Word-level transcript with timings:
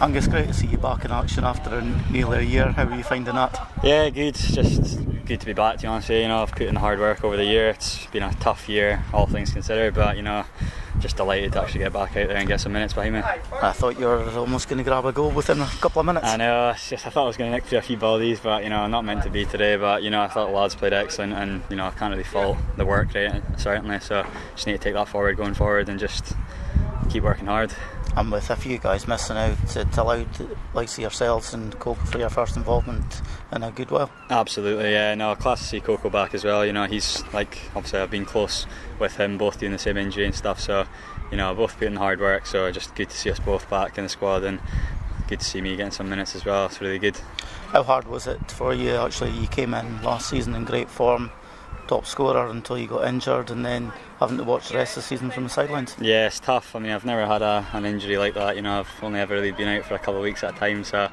Angus, 0.00 0.28
great 0.28 0.46
to 0.46 0.54
see 0.54 0.68
you 0.68 0.78
back 0.78 1.04
in 1.04 1.10
action 1.10 1.42
after 1.42 1.80
nearly 2.08 2.38
a 2.38 2.42
year. 2.42 2.70
How 2.70 2.84
are 2.84 2.96
you 2.96 3.02
finding 3.02 3.34
that? 3.34 3.68
Yeah, 3.82 4.08
good. 4.10 4.36
Just 4.36 5.04
good 5.24 5.40
to 5.40 5.46
be 5.46 5.52
back. 5.52 5.78
To 5.78 5.82
be 5.82 5.88
honest, 5.88 6.08
you 6.10 6.28
know, 6.28 6.40
I've 6.40 6.52
put 6.52 6.68
in 6.68 6.74
the 6.74 6.80
hard 6.80 7.00
work 7.00 7.24
over 7.24 7.36
the 7.36 7.44
year. 7.44 7.70
It's 7.70 8.06
been 8.06 8.22
a 8.22 8.32
tough 8.34 8.68
year, 8.68 9.02
all 9.12 9.26
things 9.26 9.52
considered. 9.52 9.94
But 9.96 10.16
you 10.16 10.22
know, 10.22 10.44
just 11.00 11.16
delighted 11.16 11.52
to 11.54 11.62
actually 11.62 11.80
get 11.80 11.92
back 11.92 12.10
out 12.10 12.28
there 12.28 12.36
and 12.36 12.46
get 12.46 12.60
some 12.60 12.74
minutes 12.74 12.94
behind 12.94 13.14
me. 13.14 13.22
I 13.60 13.72
thought 13.72 13.98
you 13.98 14.06
were 14.06 14.22
almost 14.36 14.68
going 14.68 14.78
to 14.78 14.84
grab 14.84 15.04
a 15.04 15.10
goal 15.10 15.32
within 15.32 15.60
a 15.60 15.66
couple 15.66 15.98
of 15.98 16.06
minutes. 16.06 16.26
I 16.26 16.36
know. 16.36 16.72
Just 16.74 17.04
I 17.04 17.10
thought 17.10 17.24
I 17.24 17.26
was 17.26 17.36
going 17.36 17.50
to 17.50 17.56
nick 17.56 17.64
through 17.64 17.78
a 17.78 17.82
few 17.82 17.96
ballies, 17.96 18.38
but 18.38 18.62
you 18.62 18.70
know, 18.70 18.86
not 18.86 19.04
meant 19.04 19.24
to 19.24 19.30
be 19.30 19.46
today. 19.46 19.74
But 19.74 20.04
you 20.04 20.10
know, 20.10 20.22
I 20.22 20.28
thought 20.28 20.46
the 20.46 20.54
lads 20.54 20.76
played 20.76 20.92
excellent, 20.92 21.32
and 21.32 21.64
you 21.70 21.74
know, 21.74 21.86
I 21.86 21.90
can't 21.90 22.12
really 22.12 22.22
fault 22.22 22.56
the 22.76 22.86
work 22.86 23.14
rate 23.14 23.32
certainly. 23.56 23.98
So 23.98 24.24
just 24.54 24.68
need 24.68 24.74
to 24.74 24.78
take 24.78 24.94
that 24.94 25.08
forward 25.08 25.36
going 25.36 25.54
forward 25.54 25.88
and 25.88 25.98
just 25.98 26.34
keep 27.08 27.22
working 27.22 27.46
hard. 27.46 27.72
And 28.16 28.32
with 28.32 28.50
a 28.50 28.56
few 28.56 28.78
guys 28.78 29.06
missing 29.06 29.36
out, 29.36 29.76
it 29.76 29.96
allowed 29.96 30.28
like 30.74 30.88
see 30.88 31.02
yourselves 31.02 31.54
and 31.54 31.78
Coco 31.78 32.04
for 32.06 32.18
your 32.18 32.30
first 32.30 32.56
involvement 32.56 33.22
in 33.52 33.62
a 33.62 33.70
good 33.70 33.90
while. 33.90 34.10
Absolutely, 34.30 34.92
yeah. 34.92 35.14
No, 35.14 35.34
class 35.34 35.60
to 35.60 35.66
see 35.66 35.80
Coco 35.80 36.10
back 36.10 36.34
as 36.34 36.44
well. 36.44 36.64
You 36.64 36.72
know, 36.72 36.86
he's 36.86 37.22
like 37.32 37.58
obviously 37.76 38.00
I've 38.00 38.10
been 38.10 38.24
close 38.24 38.66
with 38.98 39.16
him, 39.16 39.38
both 39.38 39.60
doing 39.60 39.72
the 39.72 39.78
same 39.78 39.96
injury 39.96 40.24
and 40.24 40.34
stuff. 40.34 40.60
So, 40.60 40.86
you 41.30 41.36
know, 41.36 41.54
both 41.54 41.78
putting 41.78 41.96
hard 41.96 42.20
work. 42.20 42.46
So 42.46 42.70
just 42.72 42.94
good 42.94 43.10
to 43.10 43.16
see 43.16 43.30
us 43.30 43.38
both 43.38 43.68
back 43.70 43.98
in 43.98 44.04
the 44.04 44.10
squad 44.10 44.42
and 44.44 44.60
good 45.28 45.40
to 45.40 45.46
see 45.46 45.60
me 45.60 45.76
getting 45.76 45.92
some 45.92 46.08
minutes 46.08 46.34
as 46.34 46.44
well. 46.44 46.66
It's 46.66 46.80
really 46.80 46.98
good. 46.98 47.16
How 47.68 47.82
hard 47.82 48.08
was 48.08 48.26
it 48.26 48.50
for 48.50 48.72
you? 48.72 48.92
Actually, 48.96 49.32
you 49.32 49.46
came 49.46 49.74
in 49.74 50.02
last 50.02 50.30
season 50.30 50.54
in 50.54 50.64
great 50.64 50.88
form 50.90 51.30
top 51.88 52.06
scorer 52.06 52.46
until 52.48 52.78
you 52.78 52.86
got 52.86 53.08
injured 53.08 53.50
and 53.50 53.64
then 53.64 53.92
having 54.20 54.36
to 54.36 54.44
watch 54.44 54.68
the 54.68 54.76
rest 54.76 54.96
of 54.96 55.02
the 55.02 55.08
season 55.08 55.30
from 55.30 55.44
the 55.44 55.50
sidelines? 55.50 55.96
Yeah, 56.00 56.26
it's 56.26 56.38
tough. 56.38 56.76
I 56.76 56.78
mean, 56.78 56.92
I've 56.92 57.04
never 57.04 57.26
had 57.26 57.42
a, 57.42 57.66
an 57.72 57.84
injury 57.84 58.18
like 58.18 58.34
that. 58.34 58.56
You 58.56 58.62
know, 58.62 58.80
I've 58.80 59.02
only 59.02 59.18
ever 59.20 59.34
really 59.34 59.52
been 59.52 59.68
out 59.68 59.84
for 59.86 59.94
a 59.94 59.98
couple 59.98 60.16
of 60.16 60.22
weeks 60.22 60.44
at 60.44 60.54
a 60.54 60.58
time, 60.58 60.84
so 60.84 61.08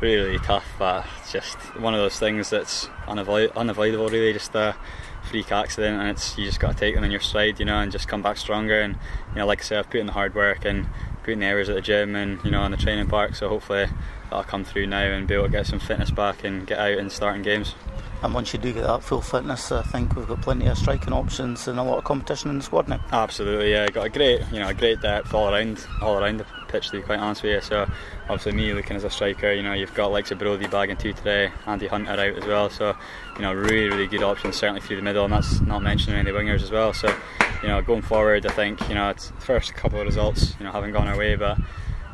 really, 0.00 0.24
really 0.28 0.38
tough. 0.38 0.66
But 0.78 1.04
it's 1.20 1.32
just 1.32 1.56
one 1.78 1.92
of 1.92 2.00
those 2.00 2.18
things 2.18 2.50
that's 2.50 2.88
unavoid- 3.06 3.50
unavoidable, 3.56 4.08
really. 4.08 4.32
Just 4.32 4.54
a 4.54 4.76
freak 5.24 5.52
accident, 5.52 6.00
and 6.00 6.10
it's 6.10 6.38
you 6.38 6.44
just 6.44 6.60
got 6.60 6.72
to 6.72 6.78
take 6.78 6.94
them 6.94 7.04
in 7.04 7.10
your 7.10 7.20
stride, 7.20 7.58
you 7.58 7.66
know, 7.66 7.80
and 7.80 7.92
just 7.92 8.08
come 8.08 8.22
back 8.22 8.36
stronger. 8.36 8.80
And 8.80 8.94
you 9.32 9.38
know, 9.38 9.46
like 9.46 9.60
I 9.60 9.64
said, 9.64 9.78
I've 9.80 9.90
put 9.90 10.00
in 10.00 10.06
the 10.06 10.12
hard 10.12 10.34
work 10.34 10.64
and 10.64 10.86
put 11.24 11.32
in 11.32 11.40
the 11.40 11.46
hours 11.46 11.68
at 11.68 11.74
the 11.74 11.82
gym 11.82 12.16
and 12.16 12.42
you 12.44 12.50
know 12.50 12.62
on 12.62 12.70
the 12.70 12.76
training 12.76 13.08
park. 13.08 13.34
So 13.34 13.48
hopefully 13.48 13.86
that'll 14.24 14.44
come 14.44 14.64
through 14.64 14.86
now 14.86 15.02
and 15.02 15.26
be 15.26 15.34
able 15.34 15.44
to 15.46 15.50
get 15.50 15.66
some 15.66 15.80
fitness 15.80 16.10
back 16.10 16.44
and 16.44 16.66
get 16.66 16.78
out 16.78 16.98
and 16.98 17.10
starting 17.10 17.42
games. 17.42 17.74
And 18.22 18.32
once 18.34 18.52
you 18.52 18.58
do 18.60 18.72
get 18.72 18.84
that 18.84 19.02
full 19.02 19.20
fitness, 19.20 19.72
I 19.72 19.82
think 19.82 20.14
we've 20.14 20.28
got 20.28 20.42
plenty 20.42 20.66
of 20.68 20.78
striking 20.78 21.12
options 21.12 21.66
and 21.66 21.78
a 21.78 21.82
lot 21.82 21.98
of 21.98 22.04
competition 22.04 22.50
in 22.50 22.58
the 22.58 22.62
squad 22.62 22.86
now. 22.86 23.00
Absolutely, 23.10 23.72
yeah. 23.72 23.88
Got 23.88 24.06
a 24.06 24.10
great, 24.10 24.42
you 24.52 24.60
know, 24.60 24.68
a 24.68 24.74
great 24.74 25.00
depth 25.00 25.34
all 25.34 25.52
around, 25.52 25.84
all 26.00 26.16
around 26.16 26.38
the 26.38 26.46
pitch. 26.68 26.90
To 26.90 26.98
be 26.98 27.02
quite 27.02 27.18
honest 27.18 27.42
with 27.42 27.52
you, 27.52 27.60
so 27.60 27.86
obviously 28.28 28.52
me 28.52 28.72
looking 28.72 28.96
as 28.96 29.02
a 29.02 29.10
striker, 29.10 29.52
you 29.52 29.62
know, 29.62 29.72
you've 29.72 29.92
got 29.94 30.12
likes 30.12 30.30
of 30.30 30.38
Brody 30.38 30.68
bagging 30.68 30.96
two 30.96 31.12
today, 31.12 31.50
Andy 31.66 31.88
Hunter 31.88 32.12
out 32.12 32.20
as 32.20 32.46
well. 32.46 32.70
So, 32.70 32.96
you 33.36 33.42
know, 33.42 33.52
really, 33.52 33.88
really 33.88 34.06
good 34.06 34.22
options 34.22 34.56
certainly 34.56 34.80
through 34.80 34.96
the 34.96 35.02
middle, 35.02 35.24
and 35.24 35.32
that's 35.32 35.60
not 35.60 35.82
mentioning 35.82 36.18
any 36.18 36.30
wingers 36.30 36.62
as 36.62 36.70
well. 36.70 36.92
So, 36.92 37.14
you 37.60 37.68
know, 37.68 37.82
going 37.82 38.02
forward, 38.02 38.46
I 38.46 38.52
think 38.52 38.88
you 38.88 38.94
know, 38.94 39.10
it's 39.10 39.32
first 39.40 39.74
couple 39.74 39.98
of 40.00 40.06
results, 40.06 40.54
you 40.60 40.64
know, 40.64 40.70
haven't 40.70 40.92
gone 40.92 41.08
our 41.08 41.18
way, 41.18 41.34
but 41.34 41.58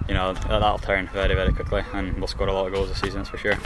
you 0.08 0.14
know 0.14 0.32
that'll 0.32 0.78
turn 0.78 1.06
very, 1.08 1.34
very 1.34 1.52
quickly, 1.52 1.82
and 1.92 2.16
we'll 2.16 2.26
score 2.28 2.48
a 2.48 2.52
lot 2.52 2.66
of 2.66 2.72
goals 2.72 2.88
this 2.88 2.98
season, 2.98 3.18
that's 3.18 3.28
for 3.28 3.36
sure. 3.36 3.58